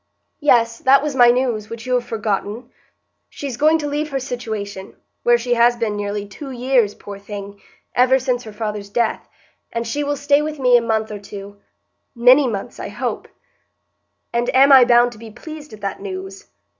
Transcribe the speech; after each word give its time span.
"Yes; 0.39 0.79
that 0.79 1.03
was 1.03 1.13
my 1.15 1.29
news, 1.29 1.69
which 1.69 1.85
you 1.85 1.93
have 1.93 2.03
forgotten. 2.07 2.71
She's 3.29 3.55
going 3.55 3.77
to 3.77 3.87
leave 3.87 4.09
her 4.09 4.19
situation, 4.19 4.95
where 5.21 5.37
she 5.37 5.53
has 5.53 5.75
been 5.75 5.95
nearly 5.95 6.25
two 6.27 6.49
years, 6.49 6.95
poor 6.95 7.19
thing,—ever 7.19 8.17
since 8.17 8.43
her 8.45 8.51
father's 8.51 8.89
death; 8.89 9.27
and 9.71 9.85
she 9.87 10.03
will 10.03 10.17
stay 10.17 10.41
with 10.41 10.57
me 10.57 10.75
a 10.75 10.81
month 10.81 11.11
or 11.11 11.19
two,—many 11.19 12.47
months, 12.47 12.79
I 12.79 12.89
hope." 12.89 13.27
"And 14.33 14.49
am 14.55 14.71
I 14.71 14.85
bound 14.85 15.11
to 15.11 15.19
be 15.19 15.29
pleased 15.29 15.71
at 15.71 15.81
that 15.81 16.01
news?" 16.01 16.47